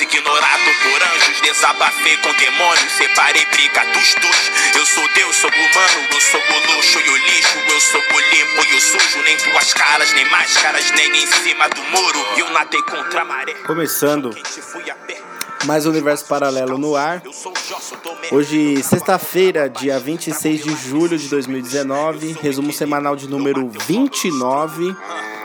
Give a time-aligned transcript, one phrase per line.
[0.00, 1.40] Ignorado por anjos.
[1.40, 2.92] Desabafei com demônios.
[2.92, 4.52] Separei briga dos dois.
[4.76, 6.08] Eu sou Deus, sou humano.
[6.12, 7.58] Eu sou o luxo e o lixo.
[7.68, 9.22] Eu sou o limpo e o sujo.
[9.22, 12.26] Nem tuas caras, nem máscaras, nem em cima do muro.
[12.36, 13.54] Eu nadei contra a maré.
[13.66, 14.30] Começando
[15.64, 17.22] mais um universo paralelo no ar.
[18.30, 24.94] Hoje, sexta-feira, dia 26 de julho de 2019, resumo semanal de número 29,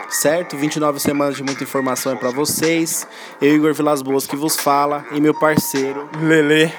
[0.08, 0.56] certo?
[0.56, 3.06] 29 semanas de muita informação é pra vocês.
[3.40, 6.72] Eu, Igor Vilas Boas, que vos fala, e meu parceiro, Lele.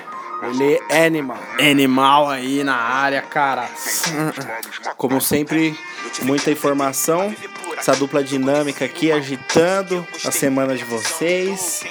[0.43, 1.39] ele é Animal.
[1.59, 3.69] Animal aí na área, cara.
[4.97, 5.77] Como sempre,
[6.21, 7.33] muita informação.
[7.77, 11.83] Essa dupla dinâmica aqui agitando a semana de vocês.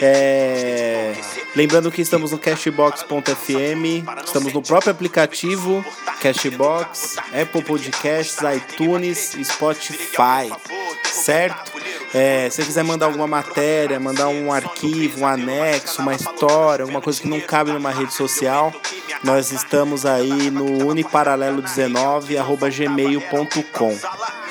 [0.00, 1.14] É,
[1.56, 5.84] Lembrando que estamos no Cashbox.fm, estamos no próprio aplicativo
[6.20, 10.52] Cashbox, Apple Podcasts, iTunes, Spotify,
[11.02, 11.72] certo?
[12.14, 17.00] É, se você quiser mandar alguma matéria, mandar um arquivo, um anexo, uma história, alguma
[17.00, 18.72] coisa que não cabe numa rede social,
[19.24, 22.36] nós estamos aí no uniparalelo19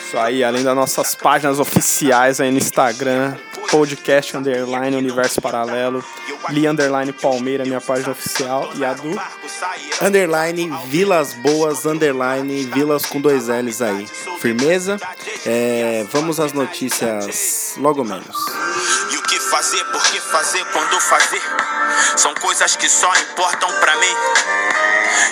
[0.06, 3.36] Isso aí, além das nossas páginas oficiais aí no Instagram,
[3.70, 6.04] podcast underline Universo Paralelo,
[6.50, 9.20] Li underline Palmeira, minha página oficial, e a do
[10.02, 14.08] underline Vilas Boas, underline Vilas com dois L's aí.
[14.40, 15.00] Firmeza?
[15.46, 18.36] É, vamos às notícias logo menos.
[19.52, 21.42] Fazer, por que fazer, quando fazer?
[22.18, 24.16] São coisas que só importam pra mim.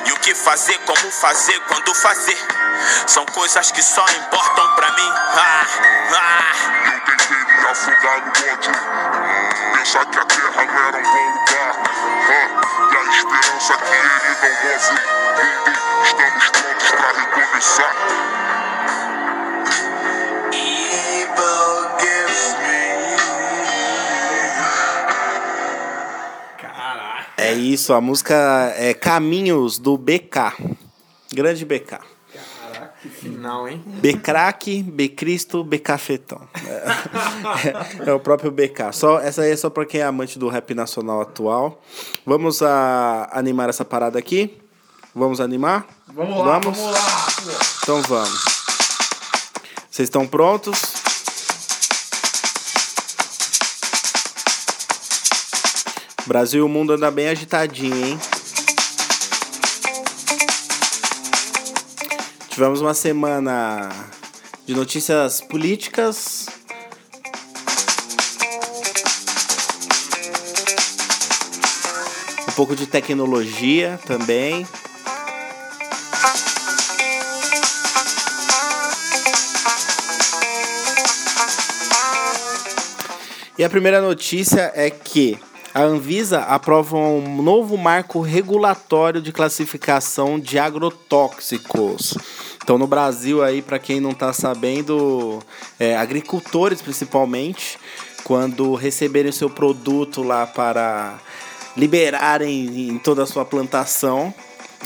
[0.06, 2.38] E o que fazer, como fazer, quando fazer?
[3.08, 5.12] São coisas que só importam pra mim.
[5.36, 5.68] Ah,
[6.12, 6.94] ah.
[6.94, 8.72] Eu tentei me afogar no ódio
[9.74, 11.76] Pensar que a terra não era um bom lugar
[12.30, 12.48] Ah,
[12.92, 14.70] E a esperança que ele não move
[15.36, 15.72] mundo
[16.06, 17.96] Estamos prontos pra recomeçar
[27.56, 30.54] isso, a música é Caminhos do BK.
[31.34, 32.00] Grande BK.
[32.72, 33.84] Caraca, que final, hein?
[33.86, 36.42] Becraque, Becristo, Becafetão.
[36.66, 38.92] É, é o próprio BK.
[38.94, 41.82] Só, essa aí é só pra quem é amante do rap nacional atual.
[42.26, 44.58] Vamos a, animar essa parada aqui?
[45.14, 45.86] Vamos animar?
[46.14, 47.28] Vamos lá, vamos, lá.
[47.84, 48.46] Então vamos.
[49.90, 50.95] Vocês estão prontos?
[56.28, 58.20] Brasil e o mundo anda bem agitadinho, hein?
[62.50, 63.92] Tivemos uma semana
[64.66, 66.48] de notícias políticas.
[72.48, 74.66] Um pouco de tecnologia também.
[83.58, 85.38] E a primeira notícia é que
[85.76, 92.18] a Anvisa aprova um novo marco regulatório de classificação de agrotóxicos.
[92.64, 95.44] Então, no Brasil, aí, para quem não está sabendo,
[95.78, 97.78] é, agricultores principalmente,
[98.24, 101.20] quando receberem seu produto lá para
[101.76, 104.34] liberarem em toda a sua plantação,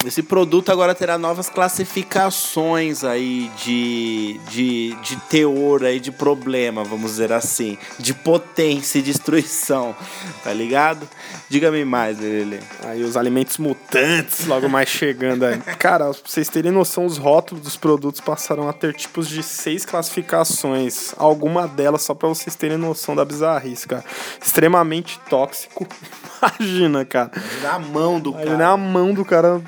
[0.05, 7.11] esse produto agora terá novas classificações aí de, de, de teor aí de problema, vamos
[7.11, 9.95] dizer assim, de potência e destruição,
[10.43, 11.07] tá ligado?
[11.49, 12.59] Diga-me mais, Lelê.
[12.85, 15.57] Aí os alimentos mutantes logo mais chegando aí.
[15.77, 19.85] Cara, pra vocês terem noção, os rótulos dos produtos passaram a ter tipos de seis
[19.85, 21.13] classificações.
[21.17, 24.05] Alguma delas, só pra vocês terem noção da bizarrice, cara.
[24.41, 25.87] Extremamente tóxico.
[26.39, 27.31] Imagina, cara.
[27.61, 29.61] Na mão do Aí na mão do cara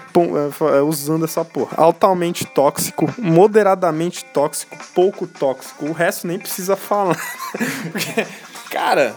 [0.88, 1.76] usando essa porra.
[1.78, 5.86] Altamente tóxico, moderadamente tóxico, pouco tóxico.
[5.86, 7.18] O resto nem precisa falar.
[7.92, 8.26] Porque,
[8.70, 9.16] cara,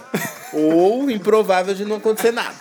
[0.55, 2.55] Ou improvável de não acontecer nada.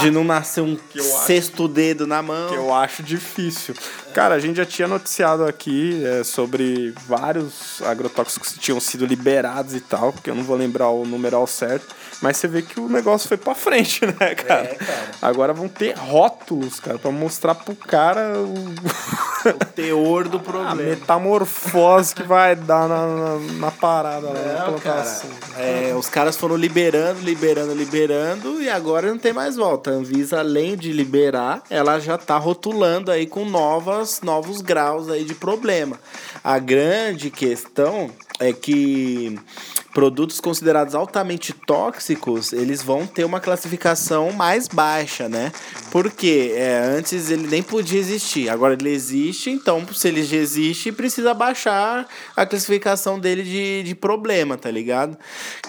[0.00, 1.26] De não nascer um eu acho.
[1.26, 2.48] sexto dedo na mão.
[2.48, 3.74] que eu acho difícil.
[4.12, 9.74] Cara, a gente já tinha noticiado aqui é, sobre vários agrotóxicos que tinham sido liberados
[9.74, 11.94] e tal, porque eu não vou lembrar o numeral certo.
[12.20, 14.62] Mas você vê que o negócio foi pra frente, né, cara?
[14.64, 15.10] É, cara.
[15.22, 18.54] Agora vão ter rótulos, cara, pra mostrar pro cara o.
[19.44, 20.74] O teor do a problema.
[20.76, 24.40] metamorfose que vai dar na, na, na parada lá, na
[24.70, 25.02] Não, cara.
[25.02, 25.30] plantação.
[25.58, 29.90] É, os caras foram liberando, liberando, liberando e agora não tem mais volta.
[29.90, 35.24] A Anvisa, além de liberar, ela já tá rotulando aí com novas, novos graus aí
[35.24, 35.98] de problema.
[36.42, 39.38] A grande questão é que
[39.92, 45.52] produtos considerados altamente tóxicos, eles vão ter uma classificação mais baixa, né?
[45.90, 50.90] Porque é, antes ele nem podia existir, agora ele existe, então se ele já existe,
[50.92, 52.06] precisa baixar
[52.36, 55.16] a classificação dele de, de problema, tá ligado?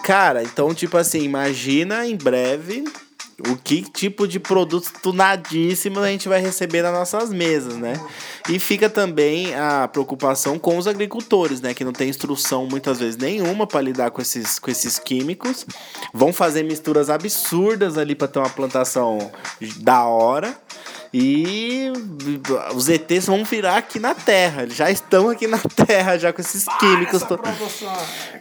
[0.04, 2.84] Cara, então, tipo assim, imagina em breve
[3.48, 7.94] o que tipo de produtos tunadíssimos a gente vai receber nas nossas mesas, né?
[8.50, 11.74] E fica também a preocupação com os agricultores, né?
[11.74, 15.66] Que não tem instrução muitas vezes nenhuma para lidar com esses, com esses químicos.
[16.14, 19.32] Vão fazer misturas absurdas ali para ter uma plantação
[19.78, 20.56] da hora.
[21.14, 21.92] E
[22.74, 24.64] os ETs vão virar aqui na Terra.
[24.64, 27.22] Eles já estão aqui na Terra, já com esses químicos.
[27.24, 27.40] to-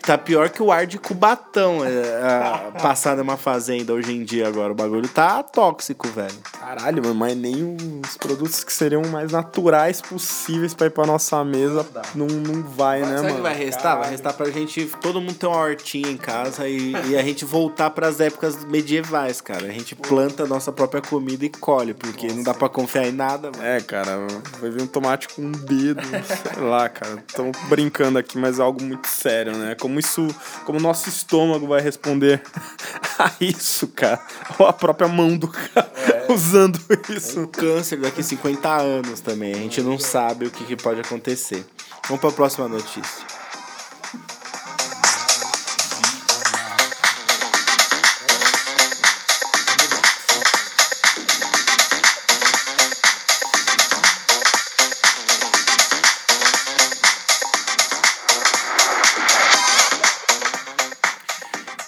[0.04, 4.48] Tá pior que o ar de Cubatão é, é, passar numa fazenda hoje em dia
[4.48, 4.72] agora.
[4.72, 6.32] O bagulho tá tóxico, velho.
[6.58, 11.44] Caralho, mano, mas nem os produtos que seriam mais naturais possíveis pra ir pra nossa
[11.44, 13.34] mesa não, não vai, né, Sabe o mano?
[13.36, 13.98] que vai restar?
[13.98, 17.44] Vai restar pra gente, todo mundo ter uma hortinha em casa e, e a gente
[17.44, 19.66] voltar pras épocas medievais, cara.
[19.66, 23.12] A gente planta a nossa própria comida e colhe, porque não dá pra confiar em
[23.12, 23.64] nada, mano.
[23.64, 24.26] É, cara,
[24.60, 27.22] vai vir um tomate com um dedo, sei lá, cara.
[27.26, 29.74] Estamos brincando aqui, mas é algo muito sério, né?
[29.74, 30.28] Como isso,
[30.64, 32.42] como o nosso estômago vai responder
[33.18, 34.20] a isso, cara.
[34.58, 35.92] Ou a própria mão do cara
[36.28, 37.40] usando isso.
[37.40, 39.52] Um câncer daqui a 50 anos também.
[39.52, 41.64] A gente não sabe o que, que pode acontecer.
[42.08, 43.41] Vamos pra próxima notícia.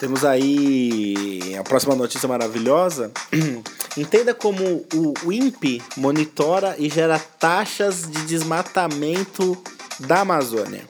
[0.05, 3.11] Temos aí a próxima notícia maravilhosa.
[3.97, 9.57] Entenda como o, INPE monitora e gera taxas de desmatamento
[10.01, 10.85] da Amazônia.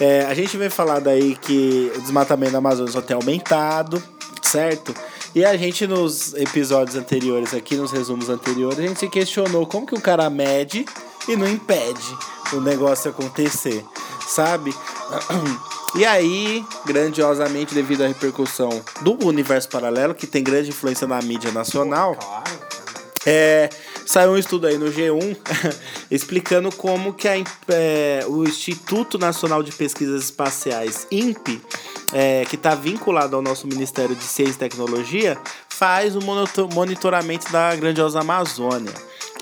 [0.00, 4.02] É, a gente vem falar daí que o desmatamento da Amazônia só tem aumentado,
[4.42, 4.92] certo?
[5.32, 9.86] E a gente nos episódios anteriores aqui, nos resumos anteriores, a gente se questionou como
[9.86, 10.84] que o cara mede
[11.28, 12.18] e não impede
[12.52, 13.84] o negócio acontecer,
[14.26, 14.74] sabe?
[15.96, 21.52] E aí, grandiosamente, devido à repercussão do universo paralelo, que tem grande influência na mídia
[21.52, 22.18] nacional,
[23.24, 23.70] é,
[24.04, 25.36] saiu um estudo aí no G1
[26.10, 27.34] explicando como que a,
[27.68, 31.62] é, o Instituto Nacional de Pesquisas Espaciais, INPE,
[32.12, 35.38] é, que está vinculado ao nosso Ministério de Ciência e Tecnologia,
[35.68, 38.92] faz o monito- monitoramento da grandiosa Amazônia,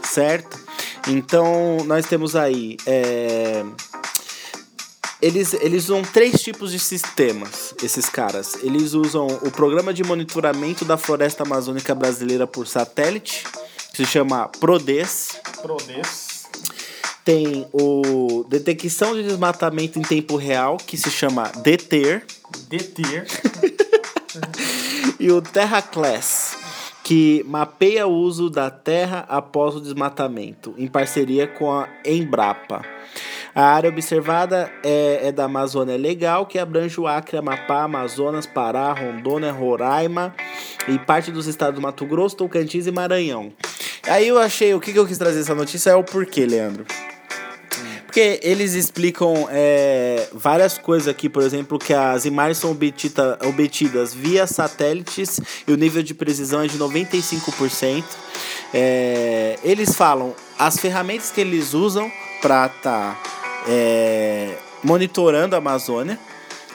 [0.04, 0.60] certo?
[1.08, 2.76] Então, nós temos aí...
[2.86, 3.64] é,
[5.22, 8.58] eles, eles usam três tipos de sistemas, esses caras.
[8.62, 13.44] Eles usam o programa de monitoramento da floresta amazônica brasileira por satélite,
[13.92, 15.40] que se chama PRODES.
[15.62, 16.42] Prodes.
[17.24, 22.26] Tem o detecção de desmatamento em tempo real, que se chama DETER.
[22.68, 23.26] Deter.
[25.20, 26.56] E o TerraClass,
[27.04, 32.82] que mapeia o uso da terra após o desmatamento, em parceria com a Embrapa.
[33.54, 38.92] A área observada é, é da Amazônia Legal, que abrange o Acre, Amapá, Amazonas, Pará,
[38.92, 40.34] Rondônia, Roraima
[40.88, 43.52] e parte dos estados do Mato Grosso, Tocantins e Maranhão.
[44.08, 46.86] Aí eu achei, o que, que eu quis trazer essa notícia é o porquê, Leandro.
[48.06, 54.12] Porque eles explicam é, várias coisas aqui, por exemplo, que as imagens são obtida- obtidas
[54.12, 58.04] via satélites e o nível de precisão é de 95%.
[58.74, 62.10] É, eles falam as ferramentas que eles usam
[62.42, 63.22] para estar
[64.82, 66.18] monitorando a Amazônia,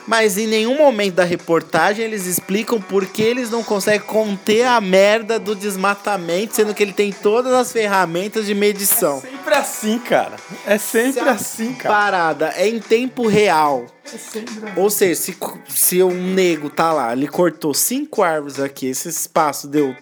[0.08, 4.80] mas em nenhum momento da reportagem eles explicam por que eles não conseguem conter a
[4.80, 9.20] merda do desmatamento, sendo que ele tem todas as ferramentas de medição.
[9.20, 10.36] Sempre assim, cara.
[10.66, 11.94] É sempre Se assim, cara.
[11.94, 13.84] Parada é em tempo real.
[14.02, 14.80] É sempre assim.
[14.80, 15.36] Ou seja, se,
[15.68, 19.94] se um nego tá lá, ele cortou cinco árvores aqui, esse espaço deu,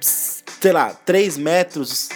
[0.00, 2.10] sei lá, 3 metros.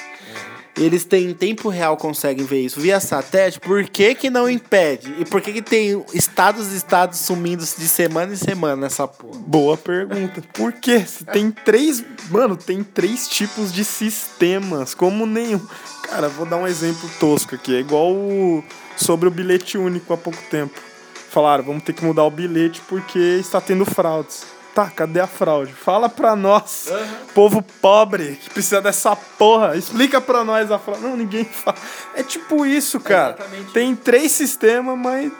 [0.80, 3.60] Eles têm em tempo real conseguem ver isso via satélite.
[3.60, 5.14] Por que, que não impede?
[5.18, 9.38] E por que, que tem estados e estados sumindo de semana em semana nessa porra?
[9.46, 10.42] Boa pergunta.
[10.54, 11.00] Por quê?
[11.06, 12.02] Se tem três.
[12.30, 14.94] Mano, tem três tipos de sistemas.
[14.94, 15.60] Como nenhum.
[16.08, 17.76] Cara, vou dar um exemplo tosco aqui.
[17.76, 18.64] É igual o-
[18.96, 20.80] sobre o bilhete único há pouco tempo.
[21.28, 24.44] Falaram, vamos ter que mudar o bilhete porque está tendo fraudes.
[24.80, 25.74] Tá, cadê a fraude?
[25.74, 26.88] Fala pra nós,
[27.34, 29.76] povo pobre, que precisa dessa porra.
[29.76, 31.02] Explica pra nós a fraude.
[31.02, 31.76] Não, ninguém fala.
[32.14, 33.34] É tipo isso, cara.
[33.38, 35.30] exatamente Tem três sistemas, mas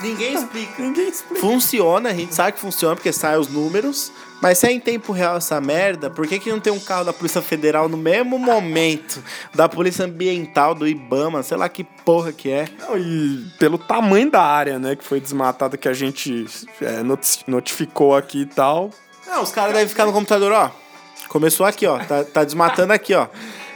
[0.00, 0.82] Ninguém explica.
[0.82, 1.40] Ninguém explica.
[1.40, 4.12] Funciona, a gente sabe que funciona porque saem os números.
[4.40, 7.04] Mas se é em tempo real essa merda, por que, que não tem um carro
[7.04, 9.20] da Polícia Federal no mesmo momento
[9.52, 12.68] da Polícia Ambiental, do Ibama, sei lá que porra que é?
[12.78, 16.46] Não, e pelo tamanho da área, né, que foi desmatada, que a gente
[16.80, 18.90] é, noti- notificou aqui e tal.
[19.26, 20.70] Não, os caras devem ficar no computador, ó.
[21.28, 21.98] Começou aqui, ó.
[21.98, 23.26] Tá, tá desmatando aqui, ó.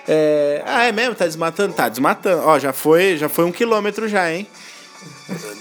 [0.06, 0.62] É...
[0.64, 1.14] Ah, é mesmo?
[1.16, 1.74] Tá desmatando?
[1.74, 2.42] Tá desmatando.
[2.44, 4.46] Ó, já foi, já foi um quilômetro já, hein?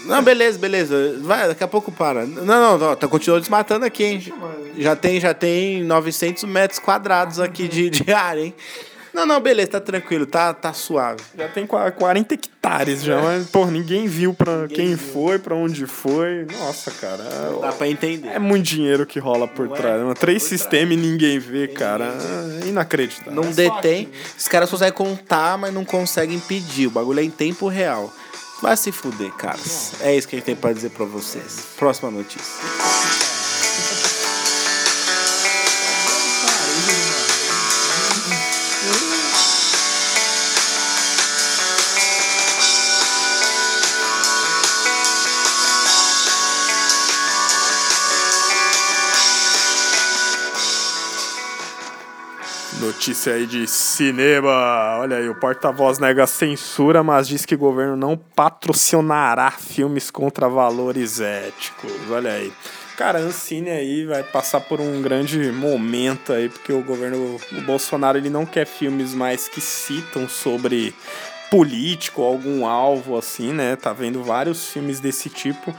[0.05, 1.17] Não, beleza, beleza.
[1.21, 2.25] Vai, daqui a pouco para.
[2.25, 4.33] Não, não, não tá continuando desmatando aqui, hein?
[4.77, 8.53] Já tem, já tem 900 metros quadrados aqui de, de área, hein?
[9.13, 11.19] Não, não, beleza, tá tranquilo, tá, tá suave.
[11.37, 15.85] Já tem qua- 40 hectares já, mas, pô, ninguém viu pra quem foi, pra onde
[15.85, 16.47] foi.
[16.59, 17.21] Nossa, cara.
[17.61, 18.29] Dá É, pra entender.
[18.29, 19.77] é muito dinheiro que rola por Não é?
[19.77, 20.01] trás.
[20.01, 20.13] Mano.
[20.15, 22.13] Três sistemas e ninguém vê, cara.
[22.63, 23.33] É inacreditável.
[23.33, 24.07] Não detém.
[24.37, 26.87] Os caras conseguem contar, mas não conseguem pedir.
[26.87, 28.13] O bagulho é em tempo real.
[28.61, 29.93] Vai se fuder, caras.
[30.01, 31.65] É isso que gente tem pra dizer pra vocês.
[31.77, 32.61] Próxima notícia.
[53.01, 54.99] Notícia aí de cinema.
[54.99, 60.47] Olha aí, o porta-voz nega censura, mas diz que o governo não patrocinará filmes contra
[60.47, 61.91] valores éticos.
[62.11, 62.53] Olha aí.
[62.95, 68.19] Cara, Ancine aí vai passar por um grande momento aí, porque o governo, o Bolsonaro,
[68.19, 70.93] ele não quer filmes mais que citam sobre
[71.49, 73.75] político, algum alvo assim, né?
[73.77, 75.75] Tá vendo vários filmes desse tipo.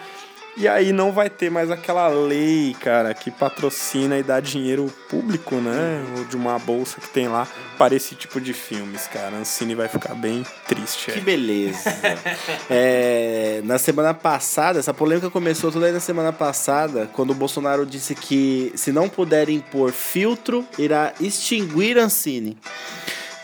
[0.54, 5.54] E aí não vai ter mais aquela lei, cara, que patrocina e dá dinheiro público,
[5.56, 6.04] né?
[6.18, 9.34] Ou de uma bolsa que tem lá para esse tipo de filmes, cara.
[9.36, 11.20] Ancine vai ficar bem triste Que aí.
[11.24, 11.90] beleza.
[12.68, 17.84] É, na semana passada, essa polêmica começou toda aí na semana passada, quando o Bolsonaro
[17.84, 22.56] disse que se não puder impor filtro, irá extinguir Ancine.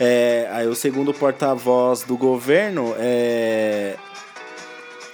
[0.00, 3.96] É, aí o segundo porta-voz do governo é,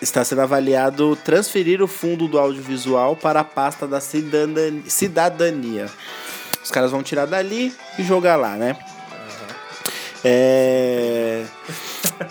[0.05, 5.91] está sendo avaliado transferir o fundo do audiovisual para a pasta da cidadania.
[6.63, 8.77] Os caras vão tirar dali e jogar lá, né?
[10.25, 11.45] É...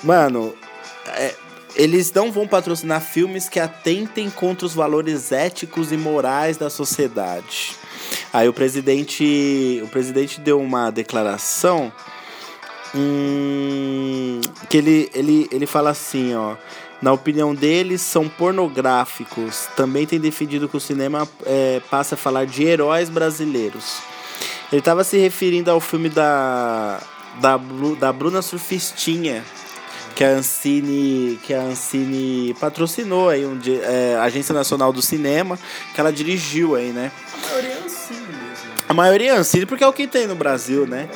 [0.03, 0.55] Mano,
[1.07, 1.35] é,
[1.75, 7.75] eles não vão patrocinar filmes que atentem contra os valores éticos e morais da sociedade.
[8.31, 11.91] Aí o presidente, o presidente deu uma declaração
[12.95, 16.55] hum, que ele, ele, ele fala assim, ó.
[17.03, 19.67] Na opinião deles, são pornográficos.
[19.75, 23.97] Também tem defendido que o cinema é, passa a falar de heróis brasileiros.
[24.71, 27.01] Ele estava se referindo ao filme da,
[27.41, 27.59] da,
[27.99, 29.43] da Bruna Surfistinha,
[30.15, 35.59] que a Ancine, que a Ancine patrocinou aí, um, é, a Agência Nacional do Cinema,
[35.93, 37.11] que ela dirigiu aí, né?
[37.33, 38.71] A maioria é Ancine mesmo.
[38.87, 41.09] A maioria é Ancine porque é o que tem no Brasil, né?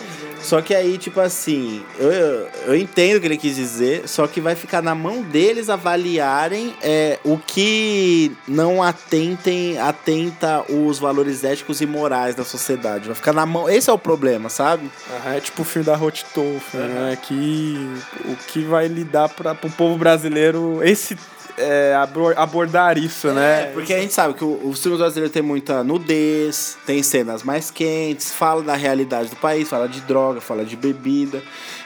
[0.47, 4.25] Só que aí, tipo assim, eu, eu, eu entendo o que ele quis dizer, só
[4.27, 11.43] que vai ficar na mão deles avaliarem é, o que não atentem, atenta os valores
[11.43, 13.07] éticos e morais da sociedade.
[13.07, 13.69] Vai ficar na mão.
[13.69, 14.89] Esse é o problema, sabe?
[15.17, 17.17] Aham, é tipo o filme da Rotitofen, né?
[17.21, 17.75] Que
[18.23, 21.17] o que vai lidar para o povo brasileiro esse
[21.57, 23.63] é, abor- abordar isso, né?
[23.63, 27.43] É, porque a gente sabe que o, o filme brasileiro tem muita nudez, tem cenas
[27.43, 31.41] mais quentes, fala da realidade do país, fala de droga, fala de bebida.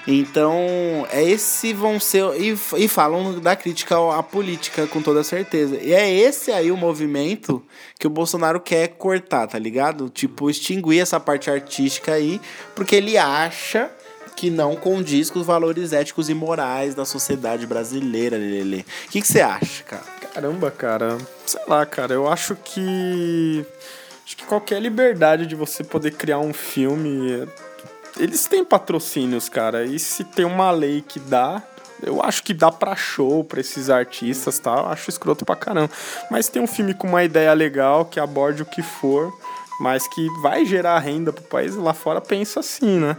[0.08, 2.24] Então, é esse vão ser.
[2.40, 5.78] E, e falam da crítica à política com toda certeza.
[5.82, 7.64] E é esse aí o movimento
[8.00, 10.10] que o Bolsonaro quer cortar, tá ligado?
[10.10, 12.42] Tipo, extinguir essa parte artística aí,
[12.76, 13.92] porque ele acha
[14.42, 18.80] que não condiz com os valores éticos e morais da sociedade brasileira, Lelê.
[18.80, 20.02] O que você acha, cara?
[20.34, 21.20] Caramba, cara.
[21.46, 22.16] Sei lá, cara.
[22.16, 23.64] Eu acho que.
[24.26, 27.48] Acho que qualquer liberdade de você poder criar um filme.
[28.18, 29.86] Eles têm patrocínios, cara.
[29.86, 31.62] E se tem uma lei que dá.
[32.02, 34.72] Eu acho que dá pra show pra esses artistas, tá?
[34.72, 35.92] Eu acho escroto pra caramba.
[36.32, 39.32] Mas tem um filme com uma ideia legal que aborde o que for,
[39.80, 43.16] mas que vai gerar renda pro país lá fora, pensa assim, né?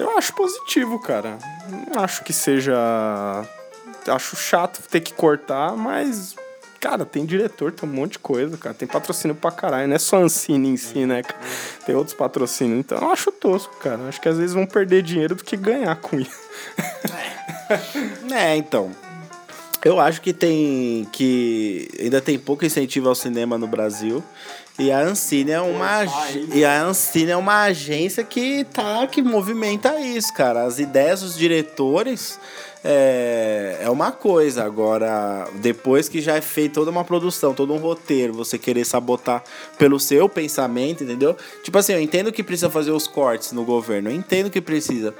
[0.00, 1.38] Eu acho positivo, cara.
[1.68, 2.74] Não acho que seja
[4.08, 6.34] acho chato ter que cortar, mas,
[6.80, 8.74] cara, tem diretor, tem um monte de coisa, cara.
[8.74, 9.88] Tem patrocínio pra caralho.
[9.88, 11.22] Não é só Ancine em si, né?
[11.84, 12.80] Tem outros patrocínios.
[12.80, 14.08] Então eu acho tosco, cara.
[14.08, 16.40] Acho que às vezes vão perder dinheiro do que ganhar com isso.
[18.32, 18.90] É, então.
[19.84, 21.06] Eu acho que tem.
[21.12, 24.24] que ainda tem pouco incentivo ao cinema no Brasil.
[24.80, 26.04] E a Ancine é uma
[26.54, 30.64] e a Ancine é uma agência que tá que movimenta isso, cara.
[30.64, 32.38] As ideias dos diretores
[32.82, 34.64] é, é uma coisa.
[34.64, 39.44] Agora, depois que já é feita toda uma produção, todo um roteiro, você querer sabotar
[39.78, 41.36] pelo seu pensamento, entendeu?
[41.62, 45.14] Tipo assim, eu entendo que precisa fazer os cortes no governo, eu entendo que precisa.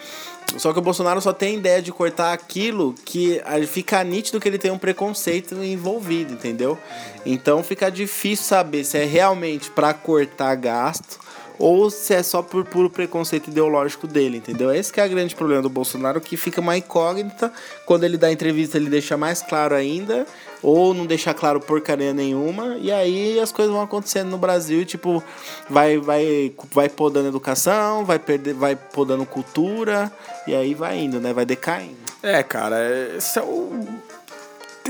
[0.57, 4.59] Só que o Bolsonaro só tem ideia de cortar aquilo que fica nítido que ele
[4.59, 6.77] tem um preconceito envolvido, entendeu?
[7.25, 11.19] Então fica difícil saber se é realmente para cortar gasto
[11.61, 14.75] ou se é só por puro preconceito ideológico dele, entendeu?
[14.75, 17.53] Esse é o grande problema do Bolsonaro, que fica uma incógnita.
[17.85, 20.27] Quando ele dá entrevista, ele deixa mais claro ainda,
[20.63, 25.23] ou não deixa claro porcaria nenhuma, e aí as coisas vão acontecendo no Brasil, tipo,
[25.69, 30.11] vai vai vai podando educação, vai perder, vai podando cultura,
[30.47, 31.35] e aí vai indo, né?
[31.35, 31.99] Vai decaindo.
[32.23, 32.79] É, cara,
[33.17, 33.85] esse é o.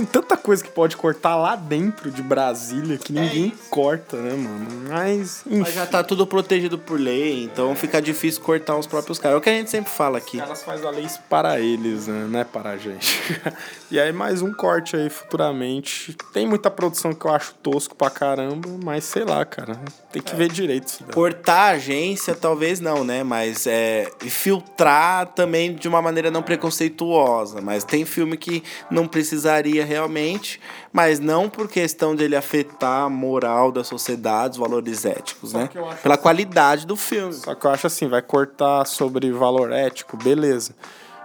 [0.01, 4.67] Tem tanta coisa que pode cortar lá dentro de Brasília que ninguém corta, né, mano?
[4.89, 5.59] Mas, enfim.
[5.59, 9.35] Mas já tá tudo protegido por lei, então fica difícil cortar os próprios caras.
[9.35, 10.39] É o que a gente sempre fala aqui.
[10.39, 12.27] Os caras fazem a lei para eles, né?
[12.31, 13.21] Não é para a gente.
[13.93, 16.17] e aí, mais um corte aí futuramente.
[16.33, 19.79] Tem muita produção que eu acho tosco pra caramba, mas sei lá, cara.
[20.11, 21.13] Tem que ver direito isso daí.
[21.13, 23.23] Cortar a agência, talvez não, né?
[23.23, 27.61] Mas é, filtrar também de uma maneira não preconceituosa.
[27.61, 30.61] Mas tem filme que não precisaria realmente,
[30.93, 35.69] mas não por questão dele afetar a moral da sociedade, os valores éticos, né?
[36.01, 37.33] Pela qualidade do filme.
[37.33, 40.75] Só que eu acho assim, vai cortar sobre valor ético, beleza.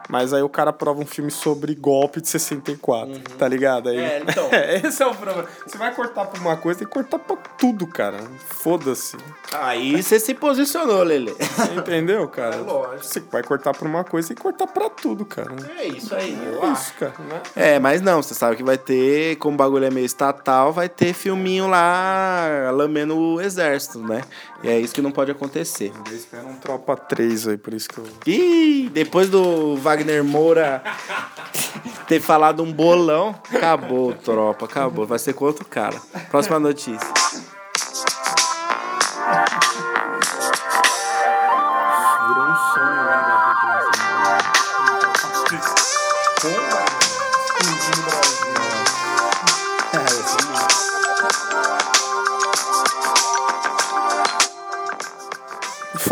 [0.07, 3.89] Mas aí o cara prova um filme sobre golpe de 64, tá ligado?
[3.89, 4.03] Aí, Uhum.
[4.05, 4.49] É, então.
[4.89, 5.47] esse é o problema.
[5.65, 8.17] Você vai cortar pra uma coisa, tem que cortar pra tudo, cara.
[8.47, 9.17] Foda-se.
[9.53, 11.33] Aí você se posicionou, Lele.
[11.39, 12.55] Você entendeu, cara?
[12.55, 13.03] É lógico.
[13.03, 15.51] Você vai cortar pra uma coisa e cortar pra tudo, cara.
[15.77, 17.41] É isso aí, É isso, cara, né?
[17.55, 20.87] É, mas não, você sabe que vai ter, como o bagulho é meio estatal, vai
[20.89, 24.21] ter filminho lá lambendo o exército, né?
[24.63, 25.91] E é isso que não pode acontecer.
[26.09, 28.05] Eu espero um Tropa 3 aí, por isso que eu...
[28.25, 30.83] Ih, depois do Wagner Moura
[32.05, 35.05] ter falado um bolão, acabou, tropa, acabou.
[35.05, 35.95] Vai ser com outro cara.
[36.29, 37.07] Próxima notícia.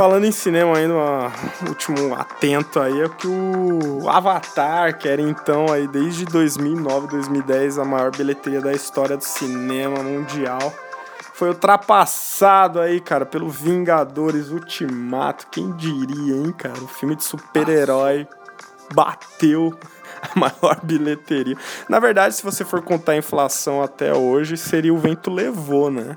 [0.03, 5.71] Falando em cinema ainda, um último atento aí é que o Avatar, que era então
[5.71, 10.73] aí desde 2009, 2010 a maior bilheteria da história do cinema mundial,
[11.33, 15.47] foi ultrapassado aí, cara, pelo Vingadores Ultimato.
[15.49, 16.81] Quem diria, hein, cara?
[16.81, 18.27] O filme de super-herói
[18.93, 19.73] bateu
[20.35, 21.55] a maior bilheteria.
[21.89, 26.15] Na verdade, se você for contar a inflação até hoje, seria o Vento Levou, né?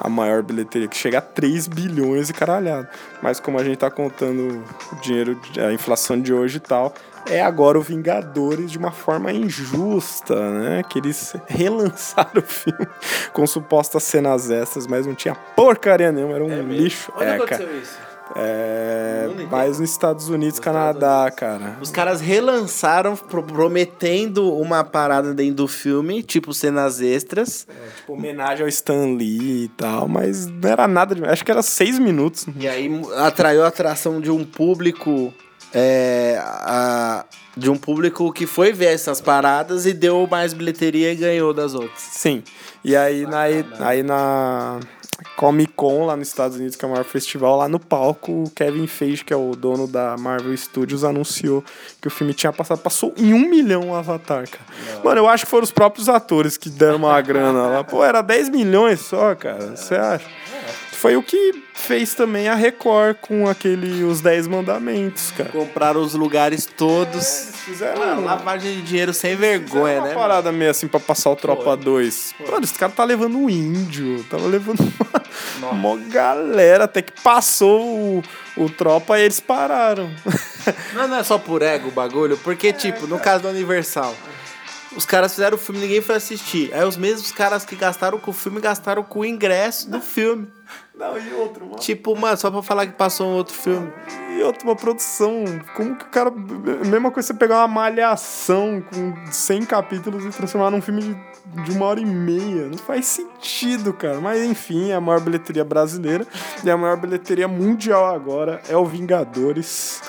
[0.00, 2.88] A maior bilheteria, que chega a 3 bilhões e caralhado.
[3.22, 6.94] Mas como a gente tá contando o dinheiro, a inflação de hoje e tal,
[7.26, 10.82] é agora o Vingadores de uma forma injusta, né?
[10.88, 12.86] Que eles relançaram o filme
[13.32, 17.12] com supostas cenas extras, mas não tinha porcaria nenhuma, era um lixo.
[17.16, 17.78] Onde é, aconteceu cara.
[17.78, 18.09] isso?
[18.36, 21.76] É, mais nos Estados Unidos, Canadá, cara.
[21.80, 27.66] Os caras relançaram pro- prometendo uma parada dentro do filme, tipo cenas extras.
[27.98, 31.24] Tipo, homenagem ao Stan Lee e tal, mas não era nada de.
[31.24, 32.46] Acho que era seis minutos.
[32.58, 35.32] E aí atraiu a atração de um público.
[35.72, 37.24] é, a-
[37.56, 41.74] de um público que foi ver essas paradas e deu mais bilheteria e ganhou das
[41.74, 42.00] outras.
[42.00, 42.42] Sim.
[42.84, 43.42] E aí, na,
[43.80, 44.80] aí na
[45.36, 48.50] Comic Con, lá nos Estados Unidos, que é o maior festival, lá no palco, o
[48.50, 51.64] Kevin Feige, que é o dono da Marvel Studios, anunciou
[52.00, 52.78] que o filme tinha passado.
[52.78, 54.64] Passou em um milhão o Avatar, cara.
[55.04, 57.84] Mano, eu acho que foram os próprios atores que deram uma grana lá.
[57.84, 59.76] Pô, era 10 milhões só, cara.
[59.76, 60.26] Você acha?
[61.00, 65.48] Foi o que fez também a Record com aquele Os 10 Mandamentos, cara.
[65.48, 67.52] Compraram os lugares todos.
[67.64, 70.14] Fizeram Mano, lavagem de dinheiro sem vergonha, uma né?
[70.14, 72.34] parada meio assim pra passar o Tropa 2.
[72.40, 74.92] Mano, esse cara tá levando um índio, tava levando
[75.56, 78.22] uma, uma galera, até que passou o,
[78.58, 80.10] o Tropa e eles pararam.
[80.92, 84.14] Não, não é só por ego o bagulho, porque, tipo, no caso do Universal,
[84.96, 86.72] os caras fizeram o filme ninguém foi assistir.
[86.74, 90.48] Aí os mesmos caras que gastaram com o filme gastaram com o ingresso do filme.
[90.94, 91.78] Não, e outro, mano.
[91.78, 93.90] Tipo, mano, só pra falar que passou um outro filme.
[94.36, 95.44] E outra, uma produção.
[95.74, 96.30] Como que o cara.
[96.30, 101.70] Mesma coisa você pegar uma malhação com 100 capítulos e transformar num filme de, de
[101.70, 102.66] uma hora e meia.
[102.66, 104.20] Não faz sentido, cara.
[104.20, 106.26] Mas enfim, é a maior bilheteria brasileira.
[106.62, 110.02] E a maior bilheteria mundial agora é o Vingadores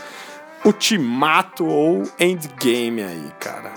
[0.66, 3.72] Ultimato ou Endgame aí, cara.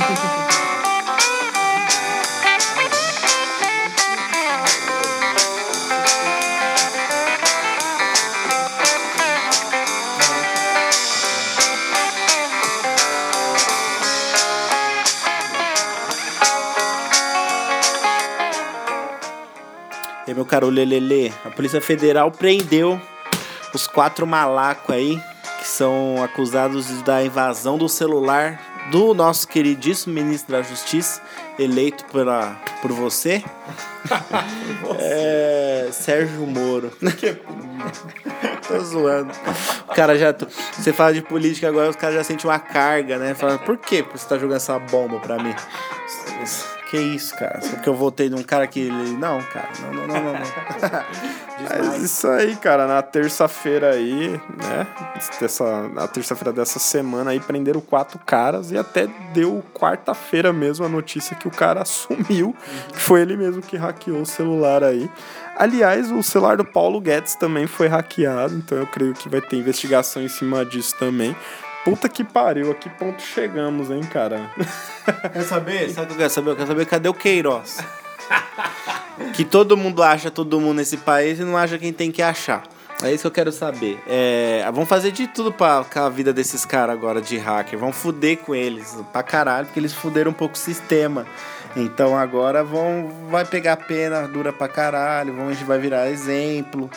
[20.30, 23.00] E meu caro Lelele, a Polícia Federal prendeu
[23.74, 25.20] os quatro malacos aí,
[25.58, 31.20] que são acusados da invasão do celular do nosso queridíssimo ministro da Justiça,
[31.58, 33.42] eleito pela, por você,
[34.98, 36.90] é, Sérgio Moro.
[38.66, 39.32] Tô zoando.
[39.88, 40.34] O cara já.
[40.72, 43.34] Você fala de política agora, os caras já sentem uma carga, né?
[43.34, 45.54] Fala, por que você tá jogando essa bomba pra mim?
[46.90, 47.60] Que isso, cara?
[47.60, 48.80] Só porque eu votei num cara que.
[48.80, 49.68] ele- Não, cara.
[49.80, 50.32] Não, não, não, não.
[50.32, 50.40] não.
[51.68, 54.86] Mas isso aí, cara, na terça-feira aí, né?
[55.40, 60.88] Dessa, na terça-feira dessa semana aí, prenderam quatro caras e até deu quarta-feira mesmo a
[60.88, 62.56] notícia que o cara assumiu
[62.92, 65.08] que foi ele mesmo que hackeou o celular aí.
[65.56, 69.56] Aliás, o celular do Paulo Guedes também foi hackeado, então eu creio que vai ter
[69.56, 71.36] investigação em cima disso também.
[71.84, 74.50] Puta que pariu, a que ponto chegamos, hein, cara?
[75.32, 75.90] Quer saber?
[75.90, 76.50] Sabe o que eu quero saber?
[76.50, 77.78] Eu quero saber cadê o Queiroz?
[79.34, 82.62] que todo mundo acha todo mundo nesse país e não acha quem tem que achar.
[83.02, 83.98] É isso que eu quero saber.
[84.06, 87.78] É, vamos fazer de tudo pra com a vida desses caras agora de hacker.
[87.78, 91.26] Vamos fuder com eles pra caralho, porque eles fuderam um pouco o sistema.
[91.76, 96.90] Então agora vão, vai pegar pena dura pra caralho, vão, a gente vai virar exemplo.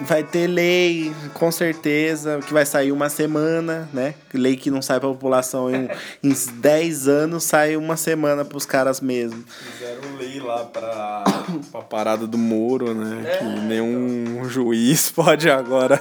[0.00, 4.14] Vai ter lei, com certeza, que vai sair uma semana, né?
[4.32, 5.88] Lei que não sai pra população em,
[6.22, 9.42] em 10 anos, sai uma semana pros caras mesmo.
[9.72, 11.24] Fizeram lei lá pra,
[11.70, 13.38] pra parada do Moro, né?
[13.38, 16.00] que nenhum juiz pode agora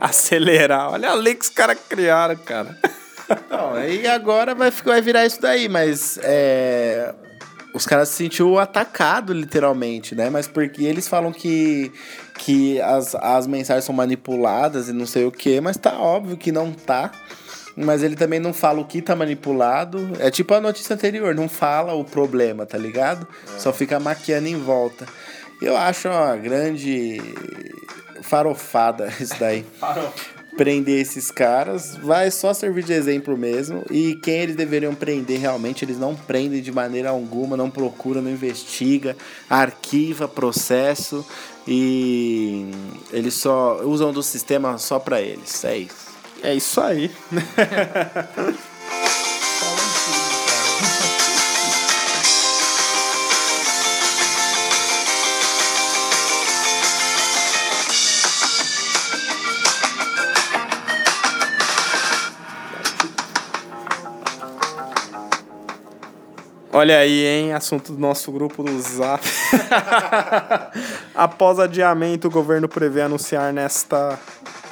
[0.00, 0.92] acelerar.
[0.92, 2.76] Olha a lei que os caras criaram, cara.
[3.50, 7.14] Não, aí agora vai, ficar- vai virar isso daí, mas é,
[7.74, 10.28] os caras se sentiu atacado literalmente, né?
[10.30, 11.92] Mas porque eles falam que,
[12.38, 16.50] que as, as mensagens são manipuladas e não sei o que, mas tá óbvio que
[16.50, 17.10] não tá.
[17.76, 20.10] Mas ele também não fala o que tá manipulado.
[20.18, 23.26] É tipo a notícia anterior, não fala o problema, tá ligado?
[23.56, 25.06] Só fica maquiando em volta.
[25.62, 27.18] Eu acho uma grande
[28.22, 29.64] farofada isso daí
[30.60, 33.82] prender esses caras, vai só servir de exemplo mesmo.
[33.90, 38.30] E quem eles deveriam prender realmente, eles não prendem de maneira alguma, não procura, não
[38.30, 39.16] investiga,
[39.48, 41.24] arquiva processo
[41.66, 42.70] e
[43.10, 45.64] eles só usam do sistema só pra eles.
[45.64, 46.10] É isso.
[46.42, 47.10] É isso aí.
[66.80, 67.52] Olha aí, hein?
[67.52, 69.22] Assunto do nosso grupo do Zap.
[71.14, 74.18] Após adiamento, o governo prevê anunciar nesta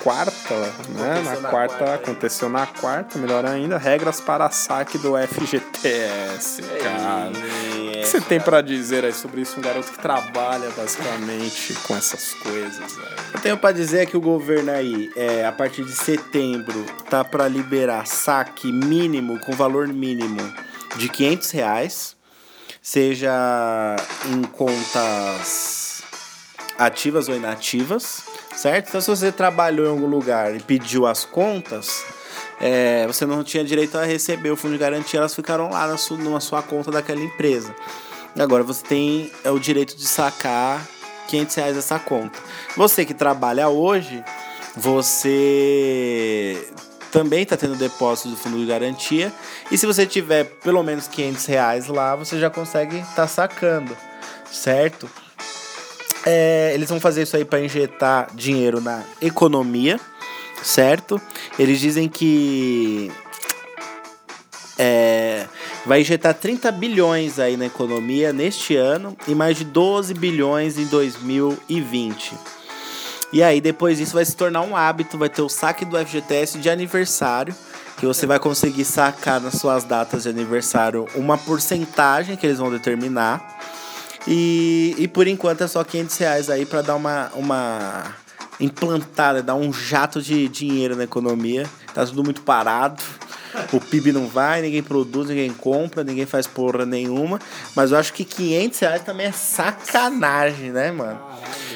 [0.02, 0.54] quarta,
[0.88, 1.20] né?
[1.22, 7.28] Na, na quarta, quarta, aconteceu na quarta, melhor ainda, regras para saque do FGTS, cara.
[7.28, 9.58] O que você tem pra dizer aí sobre isso?
[9.58, 13.16] Um garoto que trabalha basicamente com essas coisas, velho.
[13.34, 17.46] Eu tenho pra dizer que o governo aí, é, a partir de setembro, tá pra
[17.46, 20.40] liberar saque mínimo, com valor mínimo
[20.98, 22.16] de 500 reais,
[22.82, 26.02] seja em contas
[26.78, 28.22] ativas ou inativas,
[28.54, 28.88] certo?
[28.88, 32.04] Então, se você trabalhou em algum lugar e pediu as contas,
[32.60, 35.96] é, você não tinha direito a receber o fundo de garantia, elas ficaram lá na
[35.96, 37.74] sua, sua conta daquela empresa.
[38.38, 40.86] Agora você tem é, o direito de sacar
[41.28, 42.38] 500 reais dessa conta.
[42.76, 44.24] Você que trabalha hoje,
[44.76, 46.68] você
[47.10, 49.32] também está tendo depósito do fundo de garantia.
[49.70, 53.96] E se você tiver pelo menos 500 reais lá, você já consegue estar sacando,
[54.50, 55.08] certo?
[56.26, 59.98] É, eles vão fazer isso aí para injetar dinheiro na economia,
[60.62, 61.20] certo?
[61.58, 63.10] Eles dizem que
[64.78, 65.46] é,
[65.86, 70.86] vai injetar 30 bilhões aí na economia neste ano e mais de 12 bilhões em
[70.86, 72.57] 2020.
[73.32, 76.58] E aí depois disso vai se tornar um hábito, vai ter o saque do FGTS
[76.58, 77.54] de aniversário,
[77.98, 82.70] que você vai conseguir sacar nas suas datas de aniversário uma porcentagem que eles vão
[82.70, 83.58] determinar.
[84.26, 88.14] E, e por enquanto é só 500 reais aí para dar uma, uma
[88.60, 91.68] implantada, dar um jato de dinheiro na economia.
[91.94, 93.02] Tá tudo muito parado.
[93.72, 97.38] O PIB não vai, ninguém produz, ninguém compra, ninguém faz porra nenhuma.
[97.74, 101.20] Mas eu acho que 500 reais também é sacanagem, né, mano?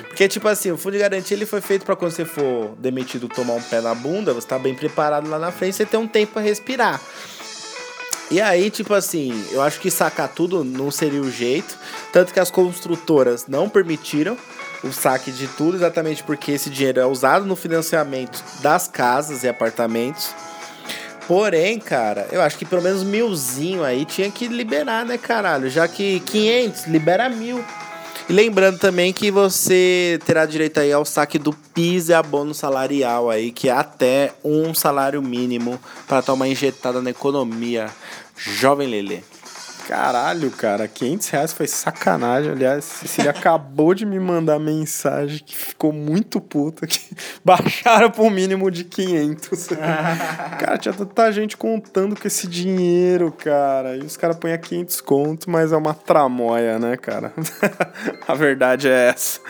[0.09, 3.29] Porque, tipo assim, o fundo de garantia ele foi feito para quando você for demitido
[3.29, 6.09] tomar um pé na bunda, você tá bem preparado lá na frente, você tem um
[6.09, 7.01] tempo para respirar.
[8.31, 11.77] E aí, tipo assim, eu acho que sacar tudo não seria o jeito.
[12.13, 14.39] Tanto que as construtoras não permitiram
[14.83, 19.49] o saque de tudo, exatamente porque esse dinheiro é usado no financiamento das casas e
[19.49, 20.35] apartamentos.
[21.27, 25.71] Porém, cara, eu acho que pelo menos milzinho aí tinha que liberar, né, caralho?
[25.71, 27.65] Já que 500 libera mil.
[28.29, 33.29] E lembrando também que você terá direito aí ao saque do PIS e abono salarial
[33.29, 37.91] aí, que é até um salário mínimo para uma injetada na economia.
[38.37, 39.21] Jovem Lelê.
[39.87, 42.53] Caralho, cara, 500 reais foi sacanagem.
[42.53, 47.01] Aliás, Cecília acabou de me mandar mensagem que ficou muito puta que
[47.45, 49.69] baixaram pro mínimo de 500.
[50.59, 53.97] cara, tinha tanta gente contando com esse dinheiro, cara.
[53.97, 57.33] E os caras põem a 500 conto, mas é uma tramóia, né, cara?
[58.27, 59.41] a verdade é essa.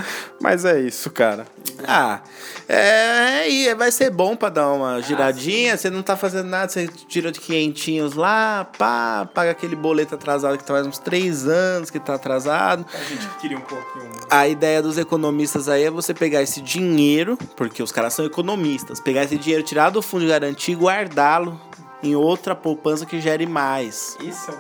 [0.41, 1.47] Mas é isso, cara.
[1.87, 2.21] Ah,
[2.69, 5.77] é, e vai ser bom pra dar uma giradinha.
[5.77, 10.57] Você não tá fazendo nada, você tira de quinhentinhos lá, pá, paga aquele boleto atrasado
[10.57, 12.87] que tá faz uns três anos que tá atrasado.
[12.95, 14.11] A gente queria um pouquinho.
[14.31, 19.01] A ideia dos economistas aí é você pegar esse dinheiro, porque os caras são economistas,
[19.01, 21.61] pegar esse dinheiro, tirar do fundo de garantia e guardá-lo
[22.03, 24.17] em outra poupança que gere mais.
[24.23, 24.57] Esse é o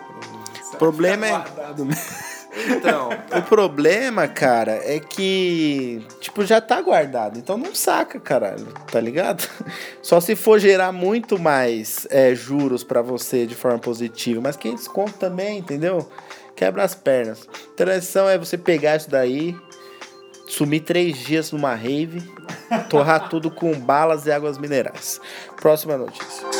[0.78, 1.38] problema.
[1.38, 2.31] O problema é.
[2.54, 7.38] Então, o problema, cara, é que, tipo, já tá guardado.
[7.38, 9.48] Então não saca, caralho, tá ligado?
[10.02, 14.40] Só se for gerar muito mais é, juros pra você de forma positiva.
[14.40, 16.08] Mas quem desconto também, entendeu?
[16.54, 17.48] Quebra as pernas.
[17.78, 19.56] A lição é você pegar isso daí,
[20.46, 22.22] sumir três dias numa rave,
[22.90, 25.20] torrar tudo com balas e águas minerais.
[25.56, 26.51] Próxima notícia.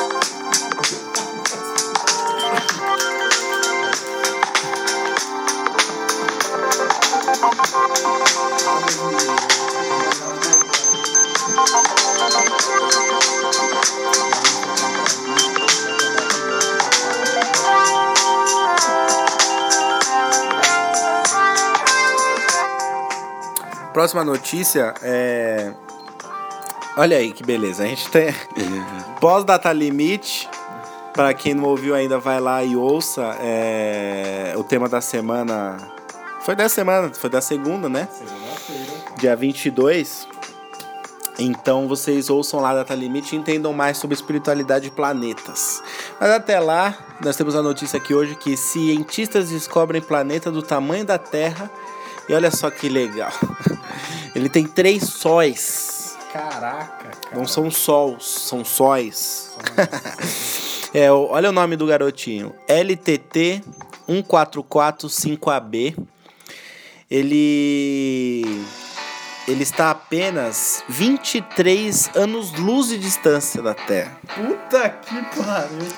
[23.92, 25.72] Próxima notícia é.
[26.96, 27.82] Olha aí que beleza.
[27.82, 28.34] A gente tem.
[29.20, 30.48] Pós-data limite.
[31.12, 33.36] Pra quem não ouviu ainda, vai lá e ouça.
[33.40, 35.76] é, O tema da semana.
[36.40, 38.08] Foi da semana, foi da segunda, né?
[39.18, 40.26] Dia 22.
[41.38, 45.82] Então vocês ouçam lá Data Limite e entendam mais sobre espiritualidade de planetas.
[46.20, 51.04] Mas até lá, nós temos a notícia aqui hoje que cientistas descobrem planeta do tamanho
[51.04, 51.70] da Terra.
[52.28, 53.32] E olha só que legal.
[54.34, 56.16] Ele tem três sóis.
[56.32, 57.36] Caraca, cara.
[57.36, 59.54] Não são sols, são sóis.
[60.94, 62.54] é, olha o nome do garotinho.
[62.66, 63.62] LTT
[64.08, 65.94] 1445AB.
[67.10, 68.64] Ele
[69.46, 74.16] ele está a apenas 23 anos-luz de distância da Terra.
[74.34, 75.88] Puta que pariu.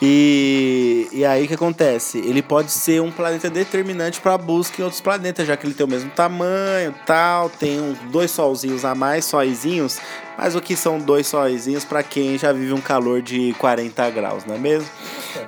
[0.00, 2.18] E, e aí o que acontece?
[2.18, 5.74] Ele pode ser um planeta determinante para a busca em outros planetas, já que ele
[5.74, 9.98] tem o mesmo tamanho, tal, tem um, dois solzinhos a mais, sóizinhos.
[10.38, 14.44] Mas o que são dois sóizinhos para quem já vive um calor de 40 graus,
[14.44, 14.88] não é mesmo?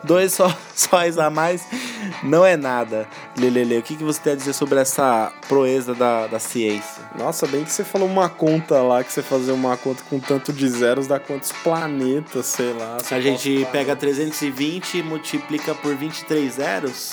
[0.03, 1.65] Dois só, sóis a mais
[2.25, 3.07] não é nada.
[3.39, 7.05] Lelele, o que, que você tem a dizer sobre essa proeza da, da ciência?
[7.17, 10.53] Nossa, bem que você falou uma conta lá, que você fazer uma conta com tanto
[10.53, 12.97] de zeros dá quantos planetas, sei lá.
[12.97, 17.13] A Você gente pega 320 e multiplica por 23 zeros.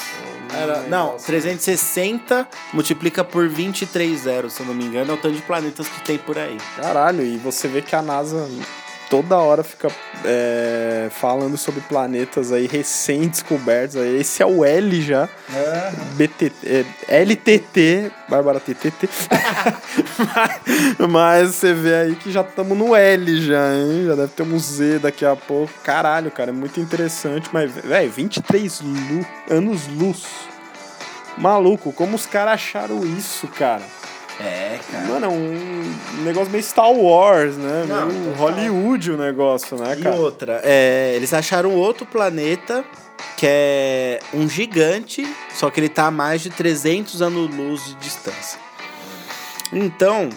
[0.53, 1.25] Era, Hum, não, nossa.
[1.27, 5.87] 360 multiplica por 23 zeros, se eu não me engano, é o tanto de planetas
[5.87, 6.57] que tem por aí.
[6.75, 8.47] Caralho, e você vê que a NASA
[9.09, 9.89] toda hora fica
[10.25, 13.95] é, falando sobre planetas aí recém-descobertos.
[13.95, 15.27] Esse é o L já.
[16.15, 16.51] BTT,
[17.07, 19.07] é, LTT, Bárbara TTT.
[20.97, 24.05] mas, mas você vê aí que já estamos no L já, hein?
[24.07, 25.71] Já deve ter um Z daqui a pouco.
[25.83, 27.49] Caralho, cara, é muito interessante.
[27.51, 30.23] Mas, velho, 23 lu- anos luz.
[31.37, 33.83] Maluco, como os caras acharam isso, cara?
[34.39, 37.85] É, Mano, é um negócio meio Star Wars, né?
[37.87, 38.33] Não, meio.
[38.35, 40.15] Hollywood o negócio, né, E cara?
[40.15, 42.85] outra, é, eles acharam outro planeta
[43.35, 48.59] que é um gigante, só que ele tá a mais de 300 anos-luz de distância.
[49.73, 50.29] Então,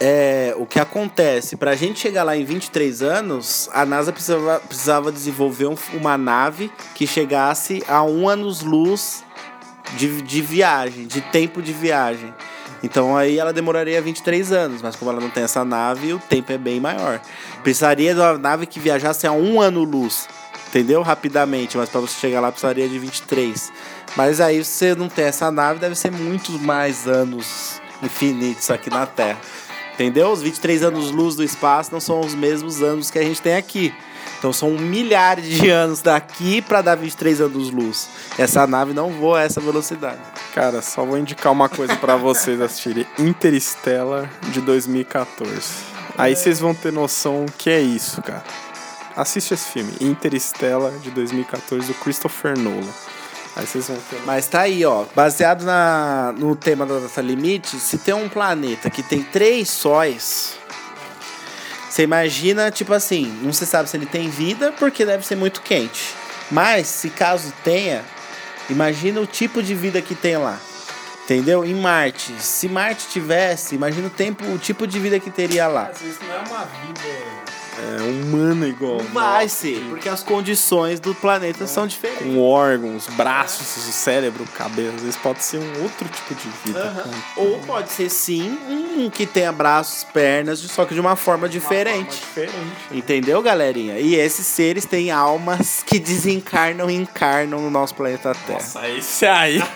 [0.00, 1.56] é, o que acontece?
[1.56, 6.72] Pra gente chegar lá em 23 anos, a NASA precisava, precisava desenvolver um- uma nave
[6.94, 9.22] que chegasse a um anos-luz
[9.96, 12.34] de, de viagem, de tempo de viagem.
[12.82, 16.52] Então aí ela demoraria 23 anos, mas como ela não tem essa nave, o tempo
[16.52, 17.20] é bem maior.
[17.62, 20.28] Precisaria de uma nave que viajasse a um ano-luz,
[20.68, 21.00] entendeu?
[21.02, 23.72] Rapidamente, mas para você chegar lá precisaria de 23.
[24.16, 29.06] Mas aí você não tem essa nave, deve ser muitos mais anos infinitos aqui na
[29.06, 29.38] Terra.
[29.94, 30.30] Entendeu?
[30.30, 33.94] Os 23 anos-luz do espaço não são os mesmos anos que a gente tem aqui.
[34.42, 38.08] Então são milhares de anos daqui para dar 23 anos-luz.
[38.36, 40.18] Essa nave não voa a essa velocidade.
[40.52, 45.52] Cara, só vou indicar uma coisa pra vocês assistirem: Interstellar de 2014.
[46.18, 48.42] Aí vocês vão ter noção que é isso, cara.
[49.16, 52.82] Assiste esse filme, Interstellar de 2014 do Christopher Nolan.
[53.54, 54.22] Aí vocês vão ter.
[54.26, 55.04] Mas tá aí, ó.
[55.14, 60.58] Baseado na, no tema da data limite, se tem um planeta que tem três sóis,
[61.92, 65.60] você imagina, tipo assim, não se sabe se ele tem vida, porque deve ser muito
[65.60, 66.14] quente.
[66.50, 68.02] Mas, se caso tenha,
[68.70, 70.58] imagina o tipo de vida que tem lá.
[71.24, 71.62] Entendeu?
[71.66, 72.32] Em Marte.
[72.38, 75.90] Se Marte tivesse, imagina o tempo, o tipo de vida que teria lá.
[75.92, 77.41] Isso não é uma vida
[77.78, 78.98] é, humana igual.
[79.12, 82.26] Vai ser, porque as condições do planeta são diferentes.
[82.26, 84.94] Com órgãos, braços, cérebro, cabelo.
[84.96, 87.10] Às vezes pode ser um outro tipo de vida.
[87.36, 92.16] Ou pode ser sim um que tenha braços, pernas, só que de uma forma diferente.
[92.16, 92.54] Diferente.
[92.90, 93.98] Entendeu, galerinha?
[93.98, 98.58] E esses seres têm almas que desencarnam e encarnam no nosso planeta Terra.
[98.58, 99.62] Nossa, esse aí.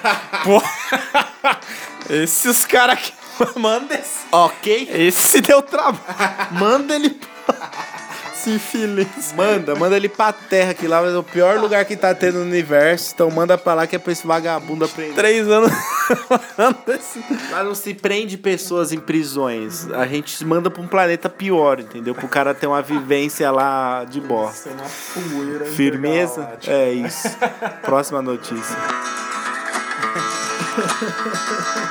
[2.08, 3.12] Esses caras aqui.
[3.58, 4.24] Manda esse.
[4.32, 4.88] Ok?
[4.90, 5.98] Esse deu trabalho.
[6.52, 7.18] Manda ele.
[8.34, 9.32] Se infeliz.
[9.34, 12.44] Manda, manda ele pra terra, que lá é o pior lugar que tá tendo no
[12.44, 13.12] universo.
[13.12, 15.14] Então manda pra lá que é pra esse vagabundo aprender.
[15.14, 15.72] Três anos.
[17.50, 19.90] Lá não se prende pessoas em prisões.
[19.90, 22.14] A gente manda pra um planeta pior, entendeu?
[22.14, 24.68] Pro cara ter uma vivência lá de bosta.
[24.68, 24.84] é uma
[25.28, 26.48] poeira Firmeza?
[26.68, 27.28] É isso.
[27.82, 28.76] Próxima notícia.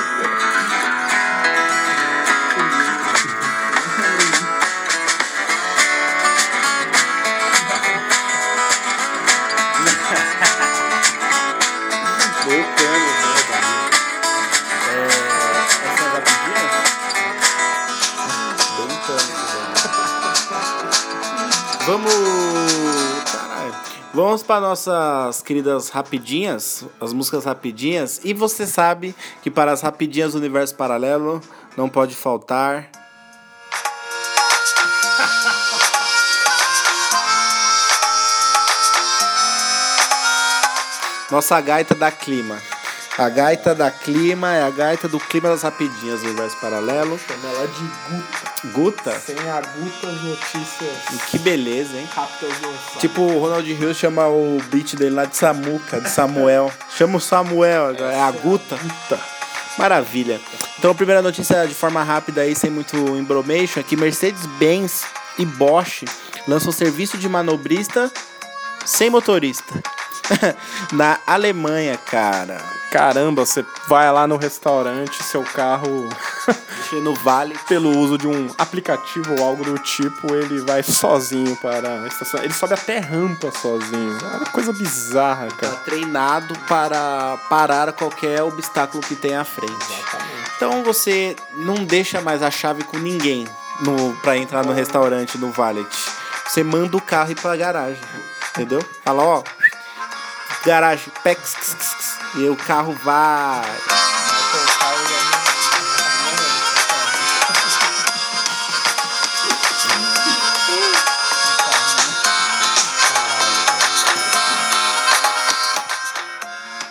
[24.15, 28.21] Vamos para nossas queridas rapidinhas, as músicas rapidinhas.
[28.23, 31.41] E você sabe que para as rapidinhas do universo paralelo
[31.77, 32.89] não pode faltar.
[41.29, 42.57] Nossa gaita da clima.
[43.17, 47.17] A gaita da clima é a gaita do clima das rapidinhas do universo paralelo.
[47.17, 48.73] Chama ela de Guta.
[48.73, 49.21] Guta?
[49.21, 52.09] Sem a Guta, as notícias Que beleza, hein?
[52.13, 52.57] rápidas.
[52.99, 56.73] Tipo, o Ronald Rios chama o beat dele lá de Samuca, de Samuel.
[56.91, 58.77] Chama o Samuel, é a Guta.
[59.79, 60.41] Maravilha.
[60.77, 65.05] Então, a primeira notícia de forma rápida aí, sem muito embromation, é que Mercedes-Benz
[65.39, 66.05] e Bosch
[66.49, 68.11] lançam serviço de manobrista
[68.85, 69.81] sem motorista.
[70.93, 72.59] Na Alemanha, cara.
[72.91, 76.09] Caramba, você vai lá no restaurante, seu carro,
[77.03, 77.59] No Vale.
[77.67, 82.41] pelo uso de um aplicativo ou algo do tipo, ele vai sozinho para a estação.
[82.41, 84.17] Ele sobe até rampa sozinho.
[84.23, 85.77] É uma coisa bizarra, Tá cara.
[85.85, 89.75] treinado para parar qualquer obstáculo que tem à frente.
[90.57, 93.49] Então você não deixa mais a chave com ninguém
[93.81, 95.89] no para entrar no restaurante no valet.
[96.47, 97.99] Você manda o carro ir pra garagem,
[98.51, 98.85] entendeu?
[99.05, 99.43] Fala, ó,
[100.65, 101.55] garagem, pex,
[102.37, 103.63] e o carro vai.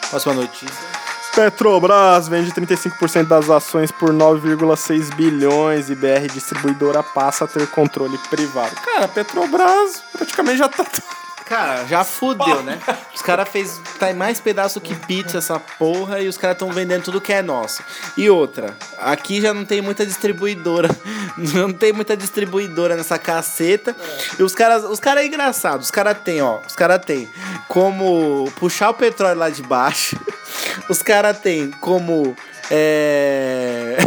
[0.10, 0.94] Próxima notícia.
[1.36, 8.16] Petrobras vende 35% das ações por 9,6 bilhões e BR Distribuidora passa a ter controle
[8.30, 8.76] privado.
[8.76, 10.86] Cara, a Petrobras praticamente já tá.
[11.46, 12.80] Cara, já fudeu, né?
[13.14, 17.04] Os caras fez tá mais pedaço que pizza essa porra e os caras estão vendendo
[17.04, 17.84] tudo que é nosso.
[18.18, 20.90] E outra, aqui já não tem muita distribuidora.
[21.36, 23.96] Não tem muita distribuidora nessa caceta.
[24.38, 25.82] E os caras, os caras é engraçado.
[25.82, 27.28] Os caras tem, ó, os caras tem
[27.68, 30.16] como puxar o petróleo lá de baixo.
[30.90, 32.36] Os caras tem como
[32.70, 33.98] é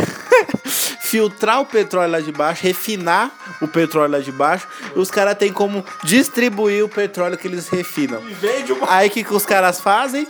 [1.00, 5.36] filtrar o petróleo lá de baixo, refinar o petróleo lá de baixo, e os caras
[5.36, 8.22] têm como distribuir o petróleo que eles refinam.
[8.88, 10.26] Aí o que, que os caras fazem?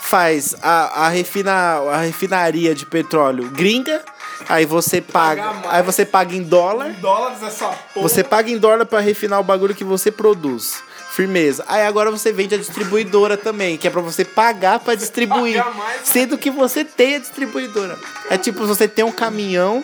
[0.00, 4.02] Faz a, a, refina, a refinaria de petróleo gringa,
[4.48, 8.08] aí você paga, aí você paga em dólar, Dólares essa porra.
[8.08, 10.82] você paga em dólar pra refinar o bagulho que você produz.
[11.16, 11.64] Firmeza.
[11.66, 15.64] Aí agora você vende a distribuidora também, que é pra você pagar pra distribuir.
[15.74, 17.98] mais, sendo que você tem a distribuidora.
[18.28, 19.82] É tipo você tem um caminhão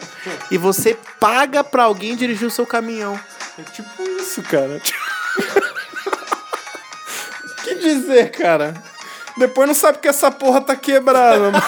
[0.50, 3.18] e você paga pra alguém dirigir o seu caminhão.
[3.58, 4.78] É tipo isso, cara.
[7.64, 8.74] que dizer, cara?
[9.38, 11.62] Depois não sabe que essa porra tá quebrada, mano.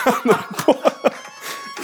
[0.63, 0.93] Porra.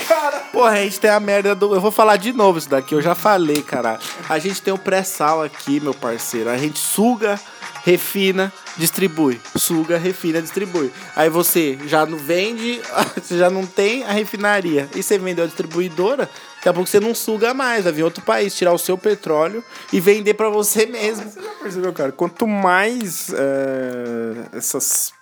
[0.06, 0.38] Cara.
[0.52, 1.74] Porra, a gente tem a merda do.
[1.74, 3.98] Eu vou falar de novo isso daqui, eu já falei, cara.
[4.28, 6.50] A gente tem o pré-sal aqui, meu parceiro.
[6.50, 7.40] A gente suga,
[7.84, 9.40] refina, distribui.
[9.56, 10.92] Suga, refina, distribui.
[11.16, 12.80] Aí você já não vende,
[13.20, 14.88] você já não tem a refinaria.
[14.94, 17.84] E você vendeu a distribuidora, daqui a pouco você não suga mais.
[17.84, 21.30] Vai vir outro país tirar o seu petróleo e vender pra você mesmo.
[21.30, 22.12] Você já percebeu, cara?
[22.12, 25.12] Quanto mais é, essas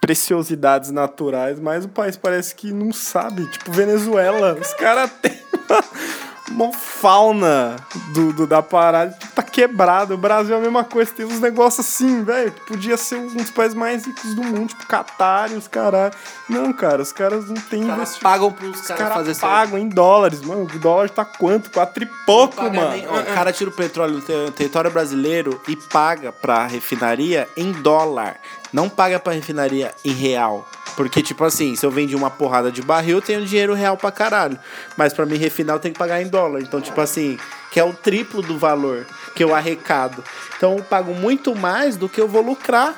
[0.00, 3.46] preciosidades naturais, mas o país parece que não sabe.
[3.46, 5.36] Tipo, Venezuela, os caras têm
[5.68, 7.76] uma, uma fauna
[8.14, 10.14] do, do- da parada, tá quebrado.
[10.14, 13.26] O Brasil é a mesma coisa, tem uns negócios assim, velho, que podia ser um
[13.28, 16.12] dos países mais ricos do mundo, tipo, Catar e os caras.
[16.48, 18.20] Não, cara, os caras não têm Os caras investimento.
[18.22, 20.62] pagam pros Os caras caras fazer pagam em dólares, mano.
[20.64, 21.70] O dólar tá quanto?
[21.70, 22.90] Quatro e pouco, mano.
[22.90, 27.70] nem- o cara tira o petróleo do ter- território brasileiro e paga pra refinaria em
[27.72, 28.36] dólar.
[28.72, 30.68] Não paga pra refinaria em real.
[30.96, 34.10] Porque, tipo assim, se eu vendi uma porrada de barril, eu tenho dinheiro real pra
[34.10, 34.58] caralho.
[34.96, 36.60] Mas pra me refinar, eu tenho que pagar em dólar.
[36.60, 37.38] Então, tipo assim,
[37.70, 40.22] que é o triplo do valor que eu arrecado.
[40.56, 42.94] Então, eu pago muito mais do que eu vou lucrar.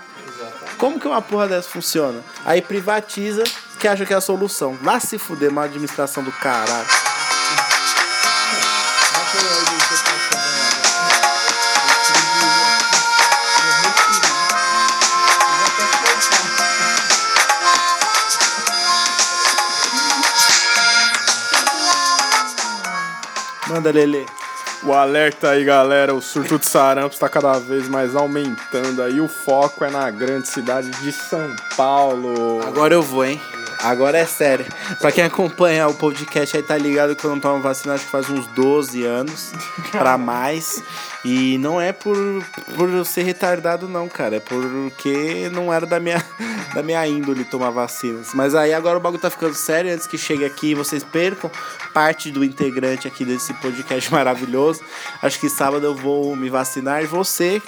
[0.78, 2.24] Como que uma porra dessa funciona?
[2.44, 3.44] Aí privatiza,
[3.78, 4.78] que acha que é a solução.
[4.80, 6.86] Vá se fuder, uma administração do caralho.
[23.68, 24.26] Manda, Lele.
[24.82, 29.20] O alerta aí, galera, o surto de sarampo está cada vez mais aumentando aí.
[29.20, 32.62] O foco é na grande cidade de São Paulo.
[32.66, 33.38] Agora eu vou, hein?
[33.82, 34.66] Agora é sério.
[34.98, 38.10] Pra quem acompanha o podcast aí tá ligado que eu não tomo vacina acho que
[38.10, 39.52] faz uns 12 anos
[39.90, 40.82] pra mais.
[41.24, 42.16] E não é por,
[42.76, 44.36] por eu ser retardado não, cara.
[44.36, 46.24] É porque não era da minha,
[46.74, 48.28] da minha índole tomar vacinas.
[48.34, 49.92] Mas aí agora o bagulho tá ficando sério.
[49.92, 51.50] Antes que chegue aqui e vocês percam
[51.92, 54.82] parte do integrante aqui desse podcast maravilhoso.
[55.22, 57.02] Acho que sábado eu vou me vacinar.
[57.02, 57.60] E você,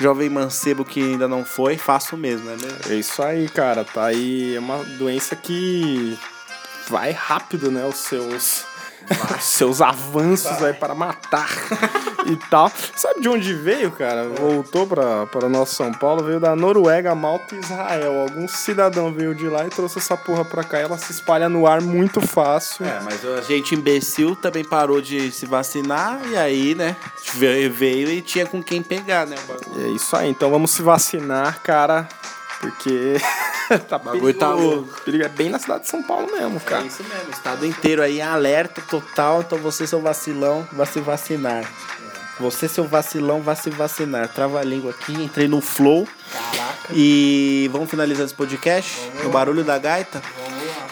[0.00, 2.56] jovem mancebo que ainda não foi, faça o mesmo, né?
[2.60, 2.78] mesmo?
[2.88, 3.84] É isso aí, cara.
[3.84, 4.54] Tá aí.
[4.54, 6.18] É uma doença que
[6.88, 7.84] vai rápido, né?
[7.84, 8.69] Os seus.
[9.40, 11.48] seus avanços aí para matar
[12.26, 12.70] e tal.
[12.96, 14.28] Sabe de onde veio, cara?
[14.28, 18.20] Voltou para para nosso São Paulo, veio da Noruega, Malta e Israel.
[18.20, 20.78] Algum cidadão veio de lá e trouxe essa porra pra cá.
[20.78, 22.84] Ela se espalha no ar muito fácil.
[22.84, 26.96] É, mas a gente imbecil também parou de se vacinar e aí, né,
[27.34, 29.36] veio e tinha com quem pegar, né?
[29.48, 29.80] o.
[29.80, 32.08] É isso aí, então vamos se vacinar, cara.
[32.60, 33.16] Porque
[33.88, 34.52] tá bagulho tá.
[35.04, 36.84] Perigo é bem na cidade de São Paulo mesmo, É cara.
[36.84, 41.64] isso mesmo, o estado inteiro aí alerta total, então você, seu vacilão, vai se vacinar.
[42.38, 44.26] Você, seu vacilão, vai se vacinar.
[44.28, 46.08] Trava a língua aqui, entrei no flow.
[46.32, 46.88] Caraca.
[46.94, 50.22] E vamos finalizar esse podcast no barulho da gaita?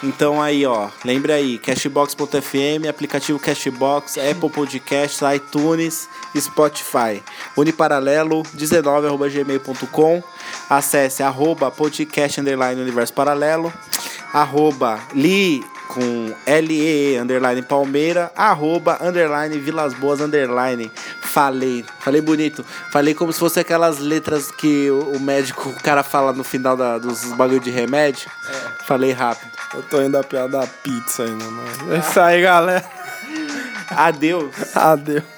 [0.02, 7.20] Então aí, ó, lembre aí, Cashbox.fm, aplicativo Cashbox, Apple Podcasts, iTunes, Spotify.
[7.56, 10.22] Uniparalelo 19@gmail.com.
[10.70, 13.72] Acesse arroba podcast underline universo paralelo,
[14.32, 20.92] arroba li com L-E-E, underline Palmeira, arroba, underline Vilas Boas, underline.
[21.22, 22.64] Falei, falei bonito.
[22.92, 26.98] Falei como se fosse aquelas letras que o médico, o cara fala no final da-
[26.98, 28.30] dos bagulho de remédio.
[28.86, 29.57] Falei rápido.
[29.74, 31.94] Eu tô indo a piada da pizza ainda, mano.
[31.94, 32.84] É isso aí, galera.
[33.90, 34.76] Adeus.
[34.76, 35.37] Adeus.